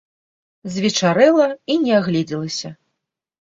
[0.75, 1.45] Звечарэла,
[1.75, 2.69] і не агледзелася!